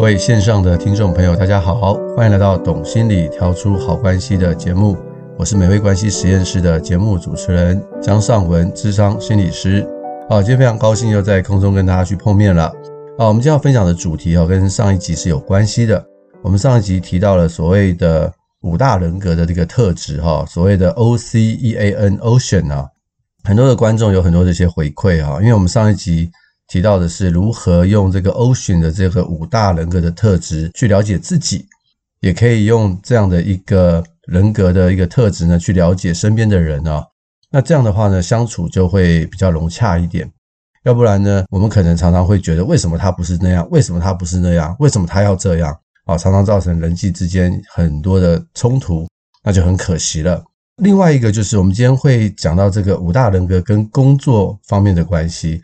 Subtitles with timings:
[0.00, 4.96] 各位线上的听众朋友，大家好，欢迎来到《懂心理调出好关系》的节目，
[5.36, 9.86] 我是美味关系实验室的节目主持人江尚文，智商心理师。
[10.26, 12.72] 好，今天非常高兴又在空中跟大家去碰面了。
[13.18, 16.02] 好，我们今天要分享的主题哦，跟上一集是有关系的。
[16.42, 18.32] 我们上一集提到了所谓的
[18.62, 22.88] 五大人格的这个特质哈，所谓的 O C E A N Ocean 啊，
[23.44, 26.30] 很多的观众有很多这些回馈哈，因为我们上一集。
[26.70, 31.66] 提到的是如何用这个 Ocean 的这个五大人格的特质去了解自己，
[32.20, 37.04] 也可以用这样的一个人格的一个特质呢去了解身边的人啊。
[37.50, 40.30] 那这样的话呢，相处就会比较融洽一点。
[40.84, 43.66] 要不然呢，我们可能常常会觉得为什么他不是那样？
[43.70, 44.74] 为什么他不是那样？
[44.78, 45.76] 为什么他要这样？
[46.06, 49.08] 啊，常常造成人际之间很多的冲突，
[49.42, 50.40] 那就很可惜了。
[50.76, 55.60] 另外一个就是我们今天会讲到这个五大人格跟工作方面的关系。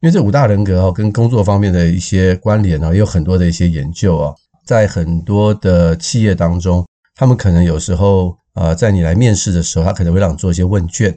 [0.00, 4.34] 因为这五大人格哦，跟工作方面的一些关联也有很多的一些研究啊，
[4.64, 11.14] 在很多的企业当中，他们可能有时候呃，在你来面试的时候，他可能会让你做一些问卷。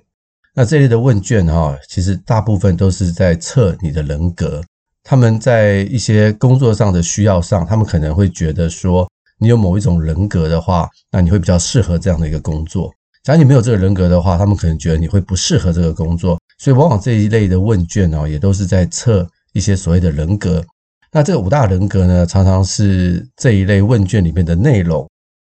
[0.54, 4.62] 那这类的问卷哈，其实大部分都是在测你的人格。
[5.02, 9.10] 他们在一些工作上的需要上，他们可能会觉得说，
[9.40, 12.92] 你有某一种人格的话，那你会比较适合这样的一个工作。
[13.24, 16.38] 假如你没有这个人格的话，他们可能觉得你会不适合这个工作。
[16.58, 20.64] 所以，往往这一类的问卷哦，也都是在测一些所谓的人格。
[21.12, 25.08] 那这个五大人格呢，常常是这一类问卷里面的内容。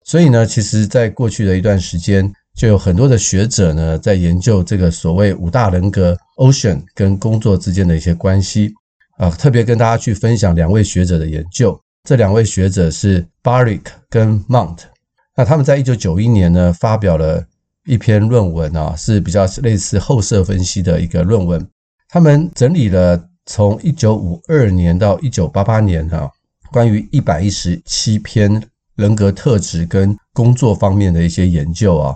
[0.04, 8.74] 所以呢，其实在过去的一段时间，就有很多的学者呢，在研究这个所谓五大人格 Ocean 跟工作之间的一些关系
[9.18, 9.30] 啊。
[9.30, 11.80] 特别跟大家去分享两位学者的研究。
[12.04, 14.80] 这两位学者是 Barick 跟 Mount。
[15.36, 17.46] 那他们在一九九一年呢，发表了。
[17.86, 21.66] 一篇论文啊，是比较类似后设分析的一个论文。
[22.10, 26.30] 他们整理了从一九五二年到一九八八年啊，
[26.72, 28.62] 关于一百一十七篇
[28.96, 32.16] 人格特质跟工作方面的一些研究啊。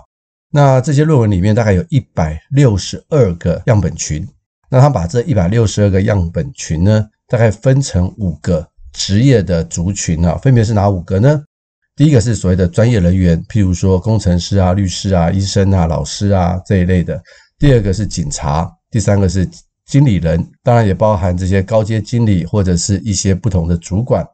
[0.52, 4.26] 那这些论文里面大概有一百六十二个样本群。
[4.68, 11.42] 那他把这一百六十二个样本群呢，大概分成五个职业的族群啊，分别是哪五个呢？
[12.00, 17.22] 第一个是所谓的专业人员，譬如说工程师啊、律师啊、医生啊、老师啊这一类的。
[17.58, 19.46] 第二个是警察，第三个是
[19.84, 24.26] 经理人，当然也包含这些高阶经理或者是一些不同的主管。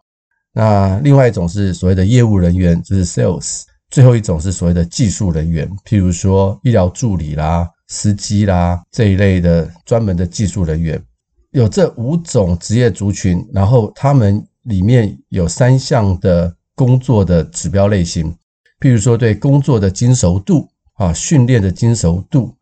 [0.52, 3.62] 那另外一种是所谓的业务人员，就是 sales。
[3.90, 11.02] 最后一种是所谓的技术人员，譬如说医疗助理啦、司机啦这一类的专门的技术人员。
[11.50, 16.54] 有这五种职业族群，然后他们里面有三项的。
[16.76, 18.32] 工作的指标类型，
[18.78, 22.54] 譬如说对工作的精熟度啊，训练的精熟度，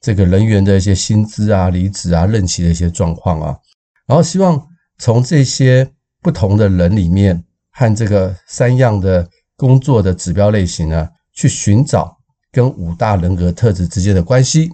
[0.00, 3.56] 这个人员的一些薪资啊、离职啊、任期的一些状况啊，
[4.06, 4.66] 然后希望
[4.98, 5.88] 从这些
[6.22, 12.16] 不同的人里面和这个三样的工作的指标类型呢，去寻找
[12.50, 14.70] 跟五大人格特质之间的关系。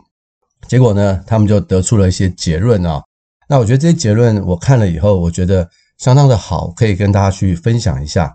[0.69, 3.03] 结果呢，他们就得出了一些结论啊。
[3.49, 5.69] 那我觉得这些结论我看了以后，我觉得
[5.99, 8.35] 相当的好，可以跟大家去分享一下。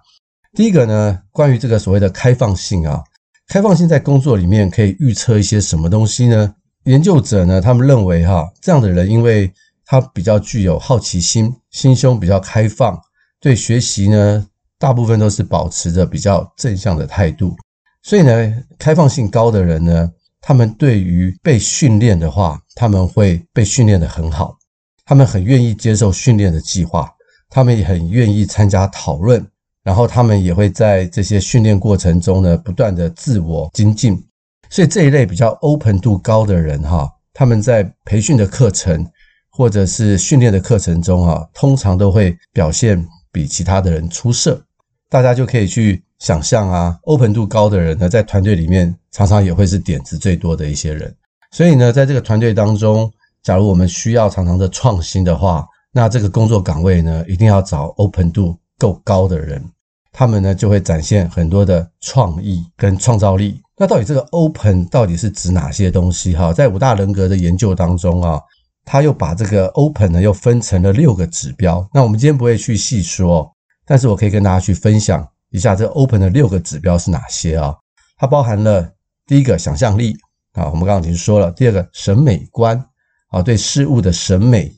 [0.54, 3.04] 第一个呢，关于这个所谓的开放性啊，
[3.48, 6.56] 开放性在工作里面可以预测一些什么东西呢？
[6.86, 9.52] 研究者呢，他们认为哈，这样的人因为
[9.86, 13.00] 他比较具有好奇心，心胸比较开放，
[13.40, 14.48] 对学习呢，
[14.80, 17.56] 大部分都是保持着比较正向的态度，
[18.02, 20.12] 所以呢，开放性高的人呢，
[20.42, 24.58] 他们对于被训练的话，他们会被训练得很好，
[25.06, 27.08] 他们很愿意接受训练的计划，
[27.50, 29.46] 他们也很愿意参加讨论。
[29.84, 34.22] 然后他们也会在这些训练过程中呢，不断的自我精进。
[34.70, 39.06] 所以这一类比较 open 度高的人哈，他们在培训的课程
[39.50, 44.62] 或者是训练的课程中哈，通常都会表现比其他的人出色。
[45.10, 51.16] 大家就可以去想象啊，open 度高的人呢，在团队里面常常也会是点子最多的一些人。
[51.52, 53.12] 所以呢，在这个团队当中，
[53.42, 59.64] 假如我们需要常常的创新的话，那这个工作岗位呢，一定要找 open 度够高的人。
[60.12, 63.62] 他们呢就会展现很多的创意跟创造力。
[63.78, 66.36] 那到底这个 open 到底是指哪些东西？
[66.36, 68.42] 哈，在五大人格的研究当中啊，
[68.84, 71.88] 他又把这个 open 呢又分成了六个指标。
[71.94, 73.50] 那我们今天不会去细说，
[73.86, 77.74] 但是我可以跟大家去分享一下这 open 的六个指标是哪些啊？
[78.18, 78.92] 它包含了
[79.28, 80.18] 第一个想象力
[80.54, 82.84] 啊，我们刚刚已经说了；第二个审美观
[83.30, 84.70] 啊，对事物的审美；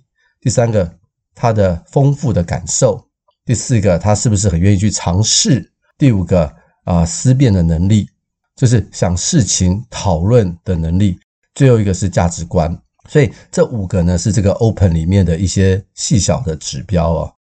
[0.42, 0.94] 第三个
[1.34, 3.08] 他的丰富的感受。
[3.46, 5.72] 第四个，他是不是很愿意去尝试？
[5.98, 6.52] 第五个
[6.84, 8.08] 啊，思辨的能力，
[8.56, 11.20] 就是想事情讨论的能力。
[11.56, 12.76] 最后一个是价值观。
[13.10, 17.34] 所以这五个呢，是这个 Open 里面的一些细小的指标哦。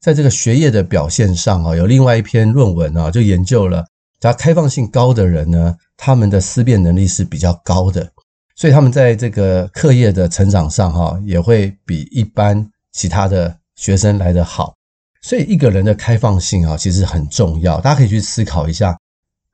[0.00, 3.84] 在这个学业的表现上啊，有另外一篇论文啊，就研究了，
[4.20, 8.08] 只要开放性高的人呢，他们的思辨能力是比较高的，
[8.54, 14.74] 所以他们在这个课业的成长上哈，也会比一般其他的学生来得好。
[15.22, 17.80] 所以一个人的开放性啊，其实很重要。
[17.80, 18.98] 大家可以去思考一下，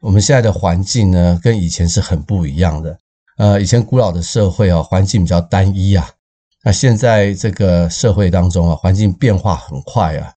[0.00, 2.98] 我们现在的环境呢，跟以前是很不一样的。
[3.38, 6.08] 呃，以前古老的社会啊，环境比较单一啊。
[6.62, 10.32] 那现在这个社会当中啊，环境变化很快啊。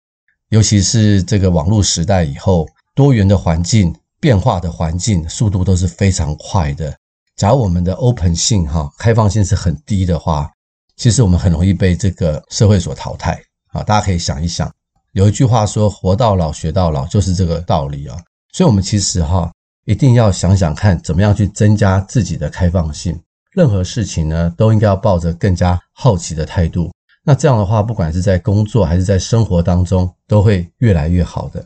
[0.51, 6.97] 尤其是这个网络时代以后，多元的环境、变化的环境，速度都是非常快的。
[7.35, 10.51] 假如我们的 open 性哈，开放性是很低的话，
[10.97, 13.39] 其实我们很容易被这个社会所淘汰
[13.73, 13.83] 啊。
[13.83, 14.73] 大家可以想一想。
[15.17, 18.23] 有一句话说“活到老，学到老”，就是这个道理啊。
[18.53, 19.51] 所以，我们其实哈，
[19.87, 23.19] 一定要想想看，怎么样去增加自己的开放性。
[23.53, 26.93] 任何事情呢，都应该要抱着更加好奇的态度。
[27.25, 31.65] 那这样的话，不管是在工作还是在生活当中，都会越来越好的。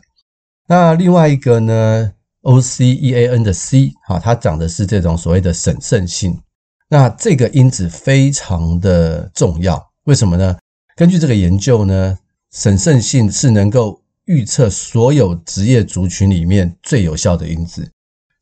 [0.65, 2.09] 那另外一个呢
[2.43, 6.39] ，O C E A N 的 C 哈，它讲的是这种所谓的审慎性。
[6.87, 10.57] 那这个因子非常的重要，为什么呢？
[10.95, 12.17] 根据这个研究呢。
[12.51, 17.89] 审慎性是能够预测所有职业族群里面最有效的因子，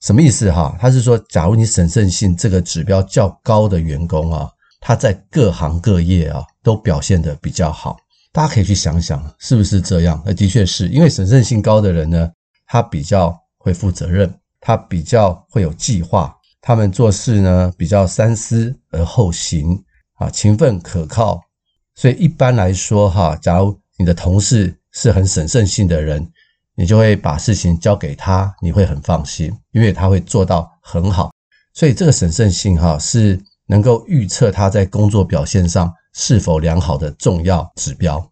[0.02, 0.76] 什么意思哈？
[0.80, 7.98] 他是说，假如你审慎性这个指标较高的员工啊，他在各行各业啊都表现得比较好。
[8.32, 10.22] 大家可以去想想，是不是这样？
[10.26, 12.32] 那的确是因为审慎性高的人呢，
[12.66, 19.80] 他比较会负责任，他比较会有计划，他们做事呢比较三思而后行
[20.16, 21.40] 啊，勤奋可靠。
[21.96, 26.26] 所以一般来说哈，假如你的同事是很审慎性的人，
[26.74, 31.32] 你就会把事情交给他，你会很放心，因为他会做到很好。
[31.74, 33.38] 所以这个审慎性哈是
[33.68, 38.26] 能够预测他在工作表现上是否良好的重要指标。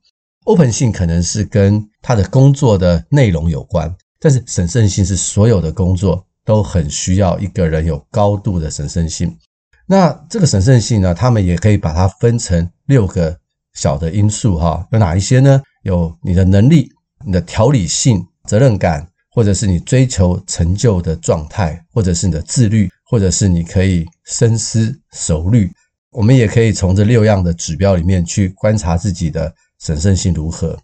[0.46, 9.38] Open 性可能是跟他的工作的内容有关，但是审慎性是所有的工作都很需要一个人有高度的审慎性。
[9.86, 13.38] 那这个审慎性呢，他们也可以把它分成六个。
[13.78, 15.62] 小的因素哈，有哪一些呢？
[15.84, 16.92] 有你的能力、
[17.24, 25.72] 你的条理性、责任感，或者是你追求成就的状态，或者是你的自律，或者是你可以深思熟虑。
[26.12, 30.76] 我们也可以从这六样的指标里面去观察自己的审慎性如何。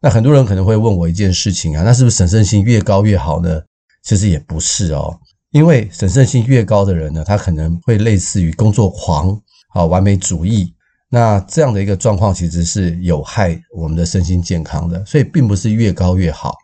[0.00, 3.62] 那很多人可能会问我一件事情啊，那是不是审慎性越高越好呢？
[4.02, 5.18] 其实也不是哦，
[5.50, 10.74] 因为审慎性越高的人呢，他可能会类似于工作狂啊，完美主义。
[11.14, 16.56] 那这样的一个状况其实是有害我们的身心健康的，所以并不是越高越好。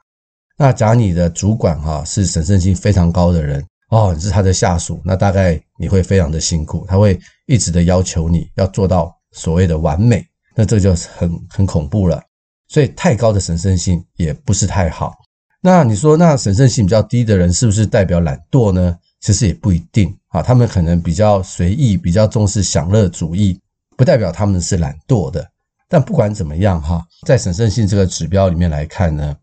[0.59, 7.17] 那假如你的主管哈是审慎性非常高的人哦，你是他的下属，那大概你会非常的辛苦，他会
[7.47, 10.27] 一直的要求你要做到所谓的完美，
[10.57, 12.21] 那这就很很恐怖了。
[12.67, 15.15] 所以太高的审慎性也不是太好。
[15.61, 18.99] 那你说那审慎性比较低的人是不是代表懒惰呢？
[19.21, 23.57] 其实也不一定啊，他们可能比较随意，比较重视享乐主义。
[24.01, 25.47] 不代表他们是懒惰的，
[25.87, 29.37] 但不管怎么样哈，在审慎性这个指标里面来看呢，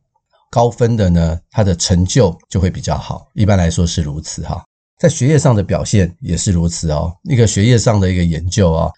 [0.49, 4.65] 高分的呢，他的成就就会比较好，一般来说是如此哈。
[4.97, 7.15] 在学业上的表现也是如此哦。
[7.25, 8.91] 一个学业上的一个研究啊，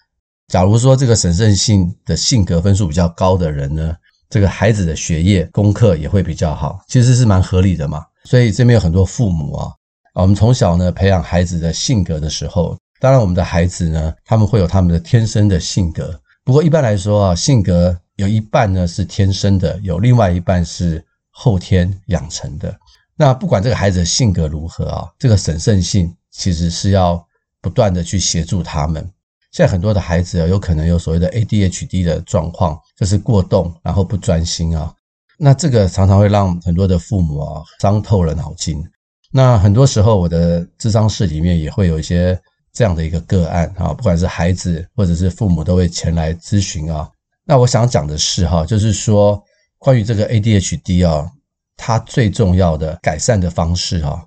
[0.48, 3.94] 假如说这个审慎性的性格分数比较高的人呢，
[4.30, 8.02] 这个孩子的学业功课也会比较好，其实是蛮合理的嘛。
[8.24, 9.70] 所以这边有很多父母啊，
[10.14, 12.74] 我们从小呢培养孩子的性格的时候。
[13.00, 16.20] 当然，我们的孩子呢，他们会有他们的天生的性格。
[16.44, 22.78] 不过一般来说啊，性格有一半呢是天生的，有另外一半是后天养成的。
[23.16, 27.26] 那不管这个孩子的性格如何啊，这个审慎性其实是要
[27.62, 29.02] 不断的去协助他们。
[29.50, 34.92] 现在很多的孩子啊，有可能有所谓的 ADHD 的状况，就是过动，然后不专心啊。
[35.38, 38.84] 那这个常常会让很多的父母啊伤透了脑筋。
[39.32, 42.38] 那很多时候，我的智商室里面也会有一些。
[42.72, 47.08] 这样的一个个案啊，不管是孩子或者是父母，都会前来咨询啊。
[47.44, 49.42] 那我想讲的是哈，就是说
[49.78, 51.30] 关于这个 ADHD 啊，
[51.76, 54.22] 它最重要的改善的方式啊，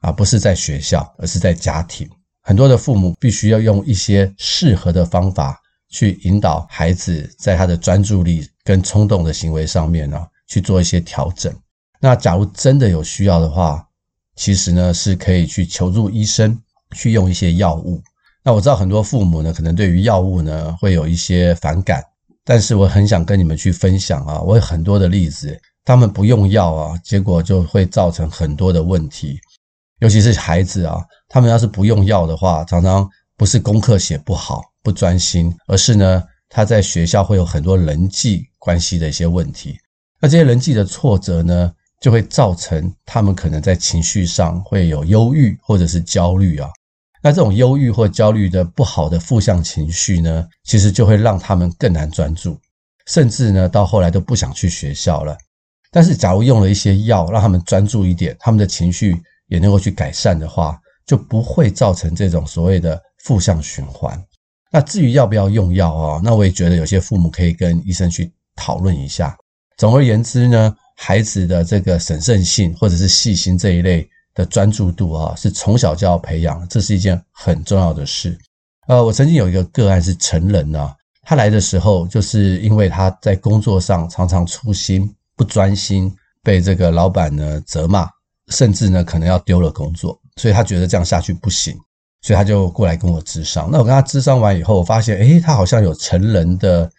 [0.00, 2.08] 啊，不是在学校，而是在家庭。
[2.42, 11.52] 很多的父母必须要用一些适合的方法去引导孩子，在他的专注力跟冲动的行为上面呢，去做一些调整。
[11.98, 13.84] 那假如真的有需要的话，
[14.36, 16.60] 其实呢是可以去求助医生，
[16.94, 18.02] 去用一些药物。
[18.42, 22.02] 那我知道很多父母呢，可能对于药物呢会有一些反感，
[22.44, 29.38] 但是我很想跟你们去分享啊，我有很多的例子，他们不用药啊，结果就会造成很多的问题，
[29.98, 39.76] 尤其是孩子啊，他们要是不用药的话，常常不是功课写不好、不专心，而是呢他在学校会有很多人际关系的一些问题，
[40.20, 46.68] 那这些人际的挫折呢，就会造成他们可能在情绪上会有忧郁或者是焦虑啊。
[47.22, 52.56] 那这种忧郁或焦虑的不好的负向情绪呢，其实就会让他们更难专注，
[53.06, 55.36] 甚至呢到后来都不想去学校了。
[55.90, 64.22] 但是假如用了一些药，让他们专注一点，他们的情绪也能够去改善的话，就不会造成这种所谓的负向循环。
[64.70, 69.36] 那至于要不要用药啊，那我也觉得有些父母可以跟医生去讨论一下。
[69.78, 74.08] 总而言之呢，孩子的这个审慎性或者是细心这一类。
[74.36, 78.38] 的专注度啊，是从小就要培养，这是一件很重要的事。
[78.86, 88.06] 呃，我曾经有一个个案是成人啊，他来的时候就是因为他在工作上常常粗心不专心，被这个老板呢责骂，
[88.48, 91.74] 甚至呢可能要丢了工作，所以他觉得这样下去不行，
[92.20, 93.70] 所以他就过来跟我咨商。
[93.72, 96.90] 那我跟他咨商完以后，我发现，诶，他好像有成人的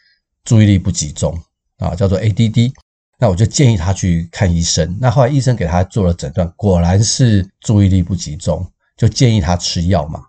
[0.43, 1.39] 注意力不集中
[1.77, 2.73] 啊，叫做 ADD。
[3.19, 4.95] 那我就建议他去看医生。
[4.99, 10.21] 那后来医生给他做了诊断，果然是注意力不集中，就建议他吃药嘛。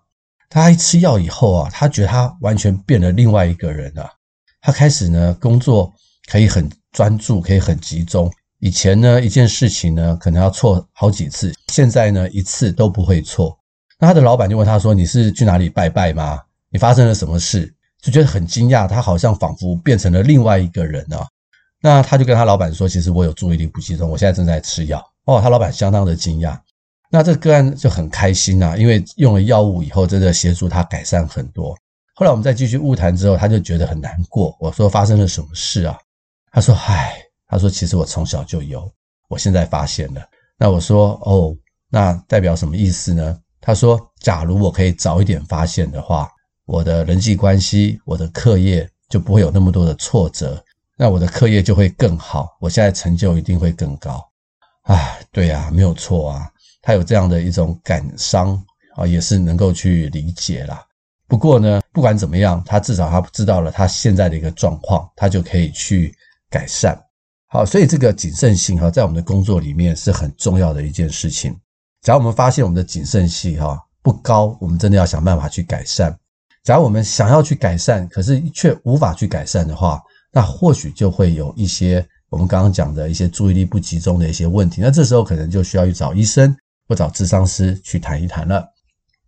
[0.48, 4.10] 他一吃药以后啊，他觉得他完全变了另外一个人啊。
[4.60, 5.92] 他开始呢工作
[6.30, 8.32] 可以很专注，可以很集中。
[8.60, 13.58] 以前呢一件事情呢可能要错好几次，现在呢一次都不会错。
[14.00, 16.40] 那他的老板就问他说：“你是去哪里拜拜吗？
[16.70, 21.26] 你发生了什么事？”就觉得很惊讶，他好像仿佛变成了另外一个人啊。
[21.80, 26.58] 那他就跟他老板说：“其实我有注意力不集中，我现在正在吃药。”哦，他老板相当的惊讶。
[27.10, 31.76] 那这个案就很开心啊，因为用了药物以后，真的协助他改善很多。
[32.14, 34.56] 后来我们再继续晤谈之后，他就觉得很难过。
[34.58, 35.96] 我说：“发生了什么事啊？”
[36.50, 37.16] 他说：“唉，
[37.46, 38.90] 他说其实我从小就有，
[39.28, 40.20] 我现在发现了。”
[40.58, 41.56] 那我说：“哦，
[41.88, 46.28] 那代表什么意思呢？”他说：“假如我可以早一点发现的话，
[46.66, 50.62] 我的人际关系、我的课业就不会有那么多的挫折。”
[51.00, 54.20] 那我的课业就会更好，我现在成就一定会更高。
[54.82, 56.50] 唉，对呀，没有错啊。
[56.82, 58.60] 他有这样的一种感伤
[58.96, 60.84] 啊，也是能够去理解啦。
[61.28, 66.12] 不过呢，不管怎么样，他至少他知道了他现在的一个状况，他就可以去
[66.50, 67.00] 改善。
[67.46, 71.56] 好，所以这个谨慎性哈，在我们的工作里面是很重要的一件事情。
[72.02, 76.18] 假如我们发现我们的谨慎性哈不高，我们真的要想办法去改善。
[76.64, 80.02] 假如我们想要去改善，可是却无法去改善的话，
[80.38, 88.64] 那或许就会有一些我们刚刚讲的一些注意力不集中的一些问题，那这时候可能就需要去找医生或找咨商师去谈一谈了。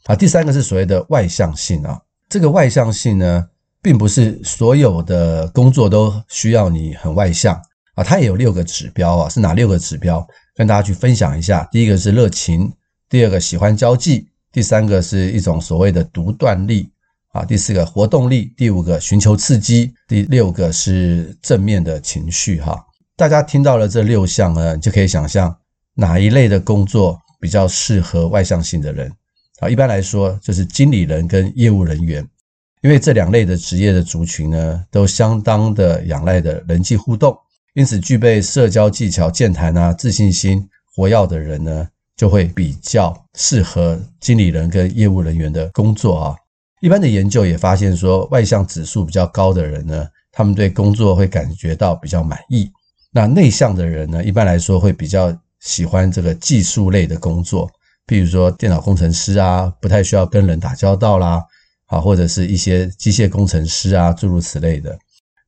[0.05, 3.45] 好，第三个是所谓的外向性啊，这个外向性呢，
[3.83, 7.61] 并不是所有的工作都需要你很外向
[7.97, 10.25] 啊，它也有六个指标啊，是哪六个指标？
[10.55, 11.69] 跟大家去分享一下。
[11.73, 12.73] 第一个是热情，
[13.09, 16.89] 第二个喜欢交际，第三个是一种所谓的独断力。
[17.33, 22.61] 啊，第四个活动力，第五个寻求刺激，第六个是正面的情绪。
[22.61, 22.85] 哈，
[23.17, 25.57] 大家听到了这六项呢，就可以想象
[25.95, 29.13] 哪一类的工作比较适合外向性的人。
[29.61, 32.27] 啊，一般来说就是经理人跟业务人员，
[32.83, 37.37] 因为这两类的职业的族群呢，都相当的仰赖的人际互动，
[37.75, 46.37] 因此具备社交技巧、健谈啊、自信心、活跃的人呢，就会比较适合经理人跟业务人员的工作啊。
[46.81, 52.71] 一般的研究也发现说，外向指数比较高的人呢，他们对工作会感觉到比较满意。
[53.13, 57.71] 那内向的人呢，一般来说会比较喜欢这个技术类的工作，
[58.07, 61.45] 比如说电脑工程师啊，不太需要跟人打交道啦，
[61.87, 64.99] 啊，或者是一些机械工程师啊，诸如此类的。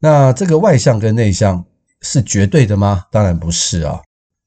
[0.01, 1.65] 那这个外向跟内向
[2.03, 3.05] 是绝对的吗？
[3.11, 4.01] 当然不是啊。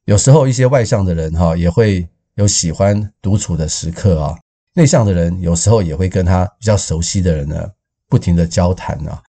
[0.04, 4.38] 有时候一些外向的人哈，也会有喜欢独处的时刻啊。
[4.76, 7.68] 内向的人有时候也会跟他比较熟悉的人呢，
[8.10, 9.24] 不停的交谈啊，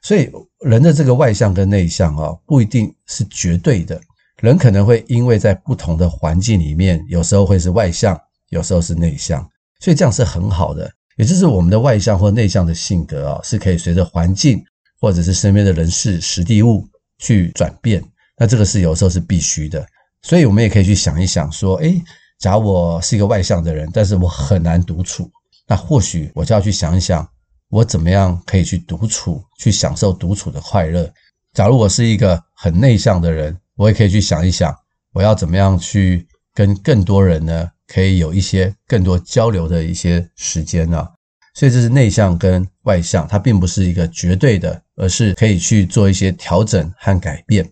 [0.00, 0.30] 所以
[0.60, 4.00] 人的这个外向跟内向啊，不一定是绝对的。
[4.40, 8.18] 人可能会因为在不同的环境里面，有时候会是外向，
[8.50, 9.46] 有时候是内向，
[9.80, 10.90] 所以这样是很好的。
[11.16, 14.64] 也就是我们的外向或内向的性格啊，是可以随着环境
[15.00, 16.86] 或者是身边的人事、时地物
[17.18, 18.02] 去转变。
[18.36, 19.84] 那这个是有时候是必须的。
[20.22, 22.00] 所以我们也可以去想一想，说，诶，
[22.42, 25.30] 假如我是一个外向的人，但是我很难独处，
[25.64, 27.26] 那或许我就要去想一想，
[27.68, 31.08] 我怎么样可以去独处，去享受独处的快乐。
[31.52, 34.76] 假如我是一个很内向的人，我也可以去想一想，
[35.12, 41.08] 我要怎么样去跟更多人呢，可以有一些更多交流的一些时间呢？
[41.54, 47.70] 所以这是内向跟外向，它并不是一个绝对的，而是可以去做一些调整和改变。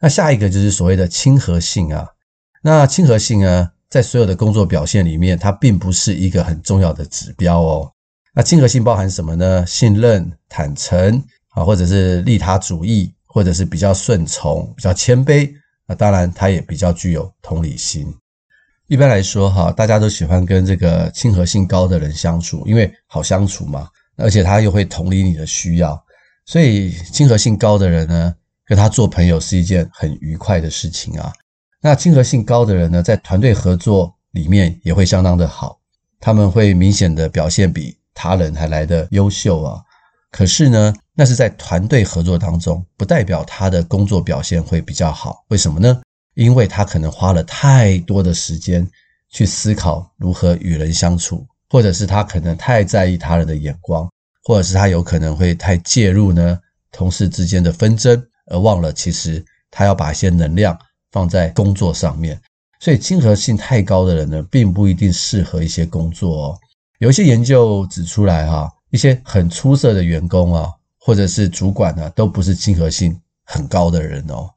[0.00, 2.08] 那下一个就是所谓的亲和性啊。
[2.62, 7.90] 那亲和性呢，在所有的工作表现里面，它并不是一个很重要的指标哦。
[8.34, 9.64] 那亲和性包含什么呢？
[9.66, 15.50] 信任、坦诚啊，或者是利他主义，或者是比较顺从、比较谦卑。
[15.86, 18.06] 那当然，它也比较具有同理心。
[18.88, 25.98] 一般来说，哈，大家都喜欢跟这个亲和性高的人相处，因为好相处嘛，而且他又会同理你的需要，
[26.44, 28.34] 所以亲和性高的人呢，
[28.66, 31.32] 跟他做朋友是一件很愉快的事情啊。
[31.80, 35.78] 那亲和性高的人呢，在团队合作里面也会相当的好，
[36.18, 39.80] 他们会明显的表现比他人还来得优秀啊。
[40.30, 45.44] 可是呢，那是在团队合作当中，不代表他的工作表现会比较好。
[45.48, 46.00] 为什么呢？
[46.34, 48.86] 因为他可能花了太多的时间
[49.30, 54.08] 去思考如何与人相处，或者是他可能太在意他人的眼光，
[54.44, 56.58] 或者是他有可能会太介入呢
[56.92, 60.78] 同事之间的纷争，而忘了其实他要把一些能量
[61.12, 62.40] 放在工作上面。
[62.80, 66.58] 所以亲和性太高的人呢，并不一定适合一些工作哦。
[67.00, 74.48] 有一些研究指出来哈，一些很出色的员工啊，或者是主管呢，都不是亲和性很高的人哦。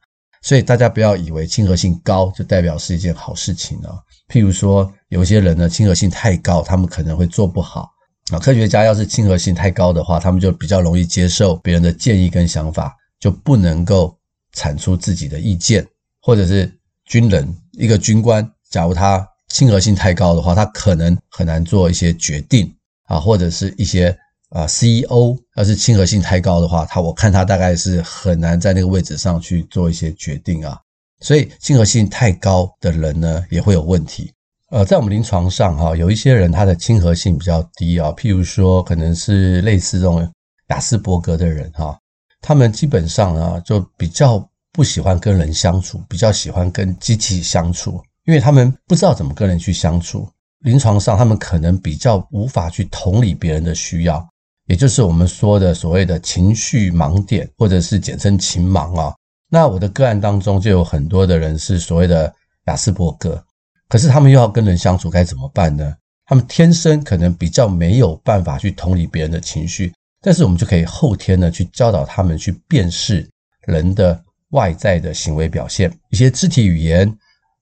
[0.43, 3.97] 所以大家不要以为亲和性高就代表是一件好事情哦。
[4.27, 7.89] 譬如说，有些人呢，亲和性太高，他们可能会做不好
[8.31, 8.39] 啊。
[8.39, 14.17] 科学家要是亲和性太高的话，他们就比较容易接受别人的建议跟想法，就不能够
[14.53, 15.85] 产出自己的意见。
[16.21, 16.71] 或者是
[17.05, 22.73] 军人，一个军官，假如他亲和性太高的话，他可能很难做一些决定
[23.05, 24.17] 啊，或者是一些。
[24.53, 30.77] 啊，CEO 要是亲和性太高的话，他我看他大概是很难在那个位置上去做一些决定啊。
[31.21, 34.29] 所以亲和性太高的人呢，也会有问题。
[34.71, 40.29] 呃，在我们临床上哈，有一些人他的亲和性比较低啊，譬如说可能是类似这种
[40.67, 41.97] 亚斯伯格的人哈，
[42.41, 50.27] 他们基本上啊就比较不喜欢跟人相处，比较喜欢跟机器相处，因为他们不知道怎么跟人去相处。
[50.59, 54.25] 临床上他们可能比较无法去同理别人的需要。
[54.67, 59.13] 也就是我们说的所谓的情绪盲点，或者是简称情盲啊。
[59.49, 62.33] 那我的个案当中就有很多的人是所谓的
[62.67, 63.43] 亚斯伯格，
[63.89, 65.93] 可是他们又要跟人相处，该怎么办呢？
[66.25, 73.27] 他们天生可能比较没有办法去同理别人的情绪，但是我们就可以后天呢去教导他们去辨识
[73.65, 77.13] 人的外在的行为表现，一些肢体语言，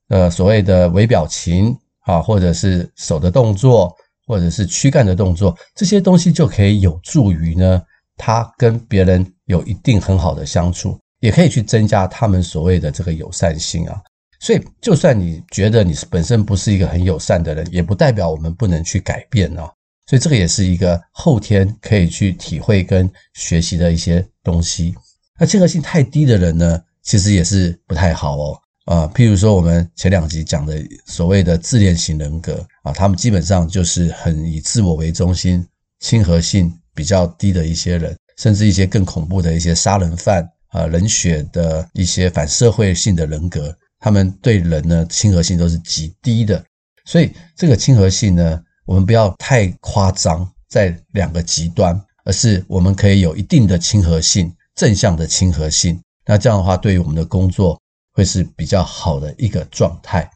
[0.09, 3.91] 呃，所谓的微表情啊，或者是手的动作。
[4.29, 7.81] 或者是躯干的动作，这些东西就可以有助于呢，
[8.15, 13.99] 他跟别人有一定很好的相处，也可以去增加他们所谓的这个友善性啊。
[14.39, 19.67] 所以，就算你觉得你本身不是一个很友善的人，也不代表我们不能去改变哦。
[20.05, 24.93] 所以，这个也是一个后天可以去体会跟学习的一些东西。
[25.39, 28.59] 那亲和性太低的人呢，其实也是不太好哦。
[28.85, 35.65] 啊，譬如说我们前两集讲的所谓的自恋型人格啊，他们基本上就是很以自我为中心、
[35.99, 46.61] 亲和性比较低的一些人，甚至一些更恐怖的一些杀人犯啊、冷血的一些反社会性的人格，他们对人呢亲和性都是极低的。
[47.05, 56.01] 所以这个亲和性呢，我们不要太夸张在两个极端，而是我们可以有一定的亲和性，正向的亲和性。
[56.25, 57.77] 那这样的话，对于我们的工作，
[58.13, 60.31] 会是比较好的一个状态。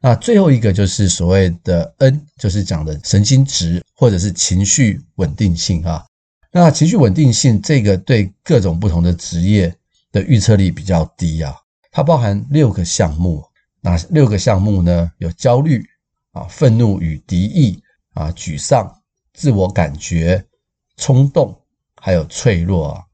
[0.00, 6.04] 那最后一个就是所谓的 N，就是讲的神经质或者是情绪稳定性啊。
[6.50, 9.72] 那情绪稳定性这个对各种不同的职业
[10.10, 11.54] 的预测力比较低啊。
[11.92, 13.44] 它包含六个项目，
[13.80, 15.08] 哪六个项目呢？
[15.18, 15.86] 有焦虑
[16.32, 17.80] 啊、愤怒与敌意
[18.14, 18.92] 啊、沮丧、
[19.34, 20.44] 自我感觉、
[20.96, 21.56] 冲动，
[22.02, 23.04] 还有脆弱啊。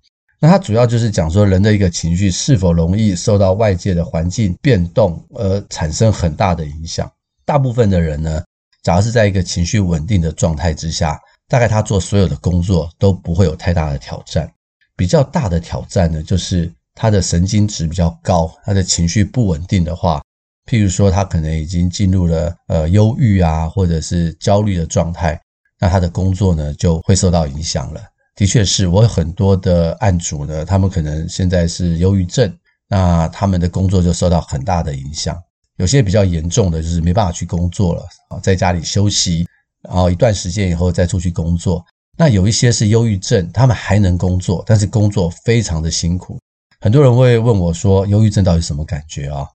[0.42, 7.10] 那它主要就是讲说，人的一个情绪是否容易受到外界的环境变动而产生很大的影响。
[7.44, 8.42] 大部分的人呢，
[8.82, 14.50] 假如是在一个情绪稳定的状态之下，大概他做所有的工作都不会有太大的挑战。
[14.96, 20.22] 比较大的挑战呢，就是他的神经质比较高，他的情绪不稳定的话，
[20.66, 25.38] 譬如说他可能已经进入了呃忧郁啊，或者是焦虑的状态，
[25.78, 28.00] 那他的工作呢就会受到影响了。
[28.40, 32.50] 的确是我有很多的案主呢，他们可能现在是忧郁症，
[32.88, 35.38] 那他们的工作就受到很大的影响。
[35.76, 39.46] 有些比较严重的就是没办法去工作了啊，在家里休息，
[39.82, 41.84] 然后一段时间以后再出去工作。
[42.16, 46.38] 那有一些是忧郁症，他们还能工作，但是工作非常的辛苦。
[46.80, 49.46] 很多人会问我说，忧郁症到底什么感觉啊？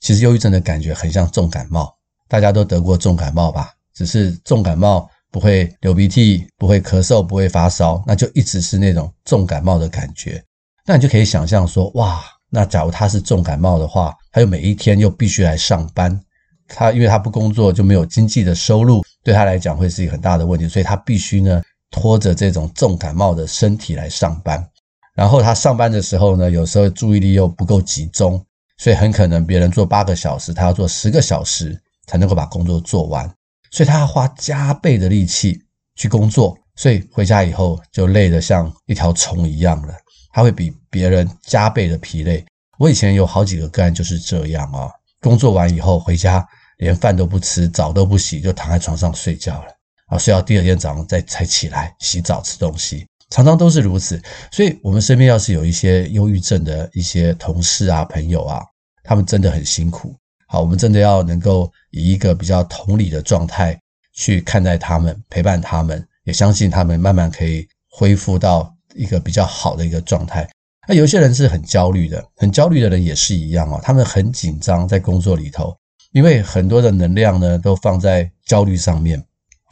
[0.00, 1.94] 其实忧郁症的感觉很像重感冒，
[2.26, 3.70] 大家都得过重感冒吧？
[3.94, 10.40] 只是重感冒不会流鼻涕，不会咳嗽，不会发烧，那就一直是那种重感冒的感觉。
[10.86, 16.20] 那你就可以想象说，哇，那假如他是重感冒的话，他又每一天又必须来上班，
[16.68, 21.60] 他因为他不工作就没有经济的收入，对他来讲会是一个很大的问题，所以他必须呢。
[21.94, 24.66] 拖着这种重感冒的身体来上班，
[25.14, 28.42] 然后他上班的时候呢，有时候注意力又不够集中，
[28.78, 33.30] 所以很可能别人做八个小时，他要做十个小时才能够把工作做完，
[33.72, 35.60] 所以他要花加倍的力气
[35.96, 39.94] 去工作，所以回家以后就累得像一条虫一样了，
[40.32, 42.44] 他会比别人加倍的疲累。
[42.78, 46.46] 我以前有好几个个案就是这样啊，工作完以后回家
[46.78, 49.68] 连饭都不吃，澡都不洗，就躺在床上睡觉了。
[50.08, 54.20] 啊，睡到第二天早上再才起来洗澡吃东西，常常都是如此。
[54.50, 58.62] 所以，我们身边要是有一些忧郁症的一些同事啊、朋友啊，
[59.02, 60.14] 他们真的很辛苦。
[60.52, 63.80] 好，我们真的要能够以一个比较同理的状态
[64.12, 70.46] 去看待他们，陪伴他们，也相信他们慢慢可以恢复到一个比较好的一个状态。
[70.86, 75.74] 那有些人是很焦虑的，很焦虑的人也是一样啊，他们很紧张在工作里头，
[76.12, 79.24] 因为很多的能量呢都放在焦虑上面。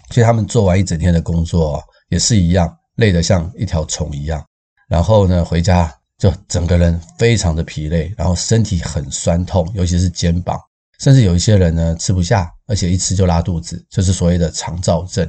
[0.09, 4.43] 所以他们做完一整天的工作也是一样，累得像一条虫一样。
[4.88, 10.59] 然后呢，回家就整个人非常的疲累，然后身体很酸痛，尤其是肩膀，
[11.00, 15.28] 甚至有一些人呢吃不下，而且一吃就拉肚子，就是所谓的肠燥症。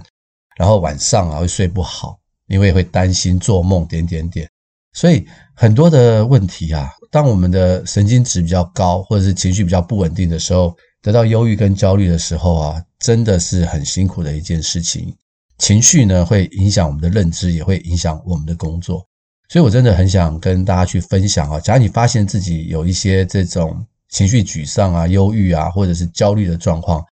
[0.58, 4.48] 然后晚上啊会睡不好，因为会担心做梦点点点。
[4.94, 12.84] 所以很多的问题啊，当我们的神经质比较高，或者是情绪比较不稳定的时候，得到忧郁跟焦虑的时候啊。
[13.02, 15.12] 真的是很辛苦的一件事情，
[15.58, 19.04] 情绪呢会影响我们的认知，也会影响我们的工作。
[19.50, 27.04] 所以我真的很想跟大家去分享啊，假如你发现自己有一些这种情绪沮丧啊、忧郁啊，或者是焦虑的状况，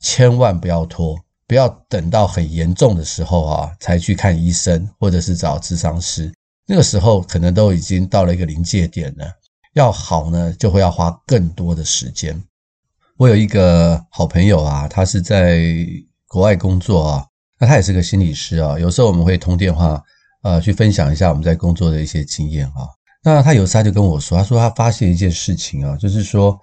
[0.00, 6.32] 千万不要拖，不要等到很严重的时候啊才去看医生，或者是找咨商师。
[6.66, 9.32] 那个时候可能都已经到了一个临界点了，
[9.74, 12.40] 要好呢就会要花更多的时间。
[13.16, 15.64] 我有一个好朋友啊，他是在
[16.26, 17.26] 国外工作啊，
[17.58, 18.78] 那他也是个心理师啊。
[18.78, 20.02] 有时候我们会通电话，
[20.42, 22.88] 呃，去分享一下我们在工作的一些经验啊。
[23.22, 26.58] 那他有时他就跟我说，他说他发现一件事情啊，就是说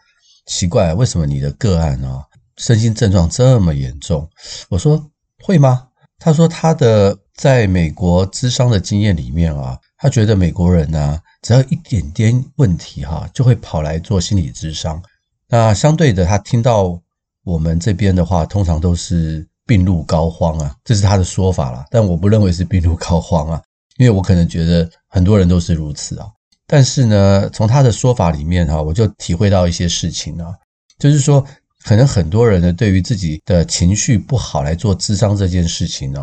[0.47, 2.23] 奇怪，为什么你的个案啊，
[2.57, 4.27] 身心症状这么严重？
[4.69, 5.03] 我说
[5.43, 5.87] 会吗？
[6.19, 14.99] 他说他的在美国咨商的经验里面啊，他觉得美国人呢，只要一点点问题哈，就会跑来做心理咨商。
[15.47, 16.99] 那相对的，他听到
[17.43, 21.85] 我们这边的话，通常都是病入膏肓啊，这是他的说法啦。
[21.91, 23.61] 但我不认为是病入膏肓啊，
[23.99, 26.27] 因为我可能觉得很多人都是如此啊。
[26.67, 30.53] 但是呢，从他的说法里面哈，我就体会到一些事情啊，
[30.99, 31.43] 就是说，
[31.85, 36.21] 可能很多人呢，对于自己的情绪不好来做咨商这件事情呢，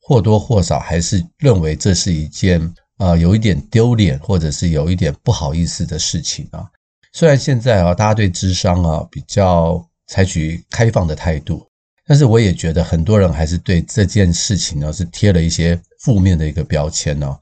[0.00, 2.60] 或多或少还是认为这是一件
[2.96, 6.66] 啊，有一点丢脸，或者是有一点不好意思的事情啊。
[7.12, 11.64] 虽然现在啊，大家对咨商啊比较采取开放的态度，
[12.04, 17.38] 但是我也觉得很多人还是对这件事情呢是贴了一些负面的一个标签呢。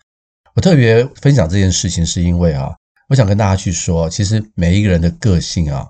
[0.55, 2.71] 我特别分享这件事情，是因为啊，
[3.09, 5.87] 我想跟大家去说，其实每一个人的个性啊，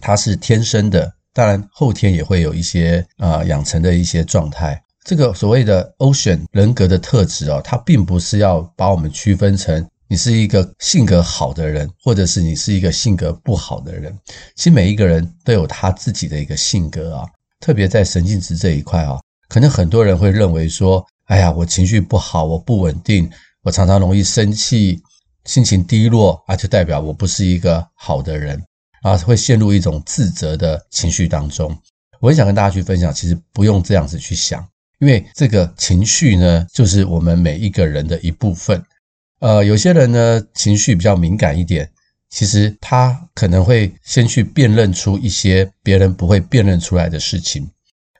[0.00, 4.82] 他是天生的，当然后天也会有一些啊养成的一些状态。
[5.04, 9.86] 这个所谓的 Ocean 人格的特质啊，它并不是要把我们区分成。
[10.10, 14.10] 你是一个性格好的人，或者是你是一个性格不好的人。
[14.54, 17.26] 其实每一个人都有他自己的一个性格啊，
[17.60, 19.18] 特别在神经质这一块啊，
[19.50, 23.30] 可能很多人会认为说，哎呀，我情绪不好，我不稳定，
[23.68, 24.98] 我常常容易生气，
[25.44, 28.58] 心情低落啊，就代表我不是一个好的人
[29.02, 31.76] 啊，会陷入一种自责的情绪当中。
[32.18, 34.66] 我很想跟大家去分享，其实不用这样子去想，
[35.00, 38.82] 因为这个情绪呢，就是我们每一个人的一部分。
[39.40, 41.90] 呃，有些人呢，情绪比较敏感一点，
[42.30, 47.68] 其实他可能会先去辨认出一些别人不会辨认出来的事情。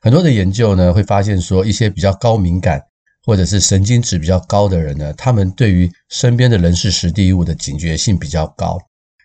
[0.02, 2.82] 很多的研究呢，会发现说，一些比较高敏感
[3.28, 8.78] 或者是神经质比较高的人呢，他们对于身边的人事时地物的警觉性比较高，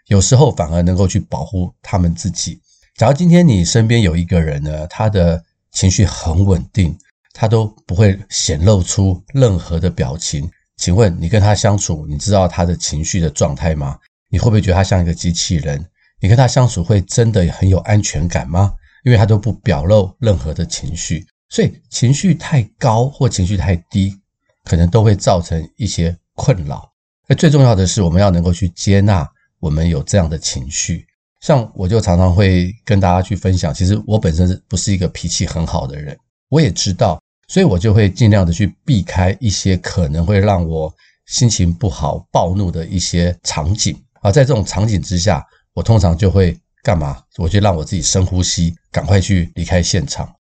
[0.07, 2.59] 有时候反而能够去保护他们自己。
[2.97, 6.93] 假如今天你身边有一个人呢，他的情绪很稳定，
[7.31, 10.51] 他都不会显露出任何的表情。
[10.75, 13.97] 请问你跟他相处，你知道他的情绪的状态吗？
[14.29, 15.81] 你会不会觉得他像一个机器人？
[16.19, 18.73] 你跟他相处会真的很有安全感吗？
[19.05, 24.19] 因为他都不表露任何的情绪，所以情绪太高或情绪太低，
[24.63, 26.91] 可能都会造成一些困扰。
[27.27, 31.05] 那最重要的是，我们要能够去接纳我们有这样的情绪。
[31.41, 36.17] 像我就常常会跟大家去分享，其实我本身不是一个脾气很好的人，
[36.49, 40.91] 我也知道，所以我就会尽量的去避开一些可能会让我
[41.27, 43.95] 心情不好、暴怒的一些场景。
[44.23, 47.21] 而在这种场景之下，我通常就会干嘛？
[47.37, 50.33] 我就让我自己深呼吸，赶快去离开现场，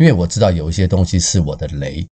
[0.00, 2.04] 因为我知道有一些东西是我的雷，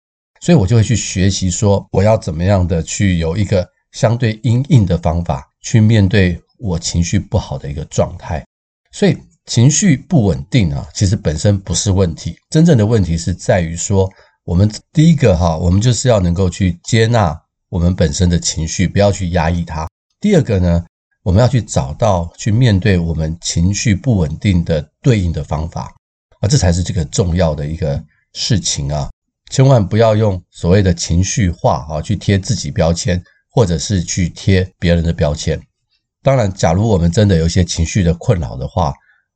[0.41, 6.39] 所以我就会去学习说，我要怎么样的去有一个相对因应的方法去面对。
[6.59, 8.43] 我情绪不好的一个状态，
[8.91, 14.09] 所以情绪不稳定啊，其实本身不是问题，真正的问题是在于说，
[14.43, 19.87] 我们第一个哈，我们就是要能够去接纳我们本身的情绪，不要去压抑它。
[20.19, 20.83] 第二个呢，
[21.21, 25.95] 我们要去找到去面对我们情绪不稳定的对应的方法
[26.39, 29.09] 啊，这才是这个重要的一个事情啊，
[29.49, 35.59] 千万不要用所谓的情绪化啊去贴自己标签，或者是去贴别人的标签。
[36.23, 38.93] 当然，假如我们真的有一些情绪的困扰的话，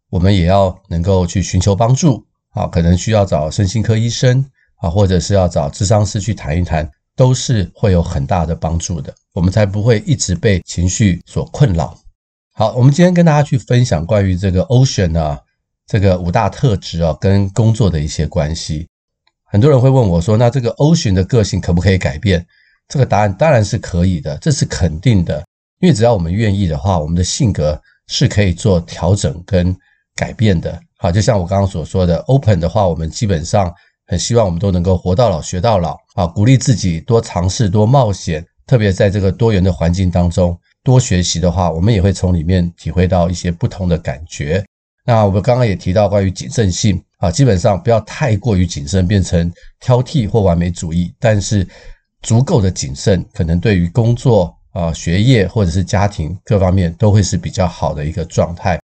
[0.10, 4.46] 我们也要能够去寻求帮助啊，可能需要找身心科医生
[4.78, 11.98] 啊，或者是要找咨商师去谈一谈，都是会有很大的帮助的，我们才不会一直被情绪所困扰。
[12.54, 15.40] 好，我们今天跟大家去分享关于这个 Ocean 啊，
[15.88, 18.88] 这个五大特质啊，跟工作的一些关系。
[19.44, 22.46] 很多人会问我说，那这个 Ocean 的个性可不可以改变？
[22.88, 25.44] 这个答案当然是可以的，这是肯定的。
[25.80, 29.76] 因为只要我们愿意的话，我们的性格是可以做调整跟
[30.16, 30.80] 改变的。
[30.98, 33.74] 好，就像我刚刚所说的，open 的话，我们基本上
[34.08, 35.98] 很希望我们都能够活到老学到老。
[36.16, 44.64] 啊，鼓励自己多尝试多冒险，特别在这个多元的环境当中多学习的话，我们也会从里面体会到一些不同的感觉。
[45.06, 51.68] 那我们刚刚也提到关于谨慎性啊，基本上不要太过于谨慎，变成挑剔或完美主义，但是
[52.22, 54.56] 足够的谨慎，可能对于工作。
[54.74, 58.80] 啊，学业或者是家庭各方面都会是比较好的一个状态。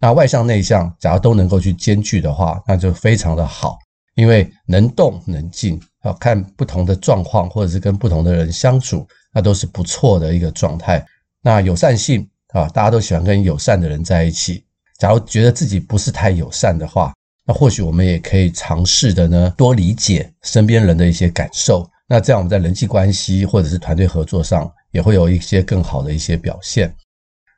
[0.00, 3.78] 那外向内向，假如都能够去兼具的话，那就非常的好。
[4.16, 11.06] 因为能动能静，啊，看不同的状况，或者是跟不同的人相处，那都是不错的一个状态。
[11.40, 14.64] 那友善性啊，大家都喜欢跟友善的人在一起。
[14.98, 17.14] 假如觉得自己不是太友善的话，
[17.46, 21.88] 那或许我们也可以尝试的呢，多理解身边人的一些感受。
[22.06, 26.94] 那这样我们在人际关系或者是团队合作上，也会有一些更好的一些表现。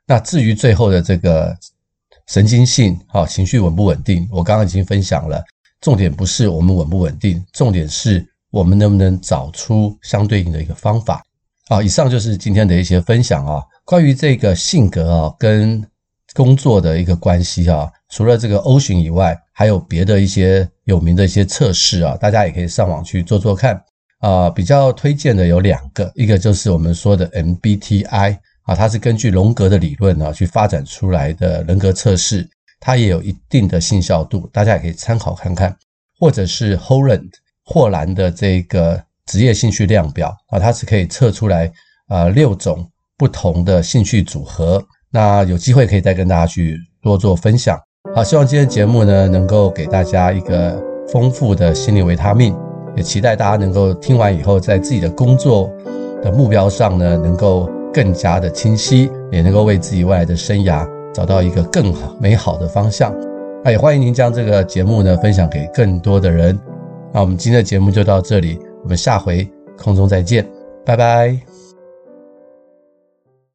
[0.06, 1.56] 那至于最后的这个
[2.26, 5.42] 神经性，好，情绪稳不稳定，我刚刚已经分享了。
[5.80, 11.24] 重点不是我们稳不稳定，重点是我们能不能找出相对应的一个方法。
[11.68, 13.62] 好，以上就是今天的一些分享啊。
[13.84, 15.82] 关于这个性格啊跟
[16.34, 23.82] 工作的一个关系啊，除了这个 Ocean 以外，还有别的一些有名的一些测试啊，大家也可以上网去做做看。
[24.20, 32.46] 啊、比较推荐的有两个，一个就是我们说的 MBTI 啊，它是根据荣格的理论啊去发展出来的人格测试，
[32.78, 35.74] 它也有一定的信效度，大家也可以参考看看。
[36.18, 37.30] 或者是 Holland
[37.64, 41.72] 霍兰的这个职业兴趣量表啊，它是可以测出来
[42.06, 44.86] 啊六种不同的兴趣组合。
[45.12, 47.78] 那有机会可以再跟大家去多做分享。
[48.14, 52.56] 好，希望今天节目呢能够给大家一个丰富的心理维他命。
[52.96, 55.70] 也期待大家能够听完以后，在自己的工作
[56.22, 63.14] 的目标上呢，能够更加的清晰，也能够为自己未来的生涯找到一个更好美好的方向。
[63.62, 66.58] 那也欢迎您将这个节目呢分享给更多的人。
[67.12, 70.44] 那我们今天的节目就到这里，我们下回空中再见，
[70.84, 71.49] 拜拜。